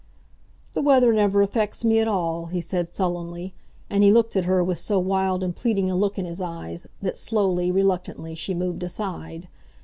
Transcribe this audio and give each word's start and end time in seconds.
"The 0.73 0.81
weather 0.81 1.13
never 1.13 1.43
affects 1.43 1.83
me 1.85 1.99
at 1.99 2.07
all," 2.07 2.47
he 2.47 2.59
said 2.59 2.95
sullenly; 2.95 3.53
and 3.87 4.03
he 4.03 4.11
looked 4.11 4.35
at 4.35 4.45
her 4.45 4.63
with 4.63 4.79
so 4.79 4.97
wild 4.97 5.43
and 5.43 5.55
pleading 5.55 5.91
a 5.91 5.95
look 5.95 6.17
in 6.17 6.25
his 6.25 6.41
eyes 6.41 6.87
that, 7.03 7.17
slowly, 7.17 7.69
reluctantly, 7.69 8.33
she 8.33 8.55
moved 8.55 8.81
aside. 8.81 9.47